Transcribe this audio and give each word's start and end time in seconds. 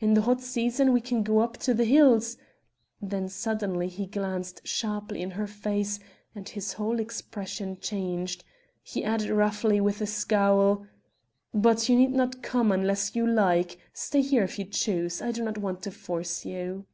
In 0.00 0.12
the 0.12 0.20
hot 0.20 0.42
season 0.42 0.92
we 0.92 1.00
can 1.00 1.22
go 1.22 1.38
up 1.38 1.56
to 1.60 1.72
the 1.72 1.86
hills" 1.86 2.36
then 3.00 3.26
suddenly 3.30 3.88
he 3.88 4.04
glanced 4.04 4.60
sharply 4.68 5.22
in 5.22 5.30
her 5.30 5.46
face 5.46 5.98
and 6.34 6.46
his 6.46 6.74
whole 6.74 7.00
expression 7.00 7.78
changed; 7.80 8.44
he 8.82 9.02
added 9.02 9.30
roughly, 9.30 9.80
with 9.80 10.02
a 10.02 10.06
scowl: 10.06 10.86
"but 11.54 11.88
you 11.88 11.96
need 11.96 12.12
not 12.12 12.42
come 12.42 12.70
unless 12.70 13.16
you 13.16 13.26
like 13.26 13.78
stay 13.94 14.20
here 14.20 14.42
if 14.42 14.58
you 14.58 14.66
choose 14.66 15.22
I 15.22 15.32
do 15.32 15.42
not 15.42 15.56
want 15.56 15.80
to 15.84 15.90
force 15.90 16.44
you." 16.44 16.84